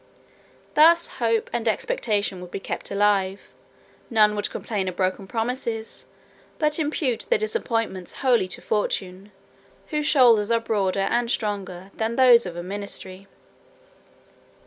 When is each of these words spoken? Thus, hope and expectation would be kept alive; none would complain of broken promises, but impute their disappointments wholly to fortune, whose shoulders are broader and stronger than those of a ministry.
Thus, 0.73 1.05
hope 1.21 1.47
and 1.53 1.67
expectation 1.67 2.41
would 2.41 2.49
be 2.49 2.59
kept 2.59 2.89
alive; 2.89 3.39
none 4.09 4.35
would 4.35 4.49
complain 4.49 4.87
of 4.87 4.95
broken 4.95 5.27
promises, 5.27 6.07
but 6.57 6.79
impute 6.79 7.27
their 7.29 7.37
disappointments 7.37 8.13
wholly 8.25 8.47
to 8.47 8.61
fortune, 8.61 9.31
whose 9.89 10.07
shoulders 10.07 10.49
are 10.49 10.59
broader 10.59 11.01
and 11.01 11.29
stronger 11.29 11.91
than 11.97 12.15
those 12.15 12.47
of 12.47 12.55
a 12.57 12.63
ministry. 12.63 13.27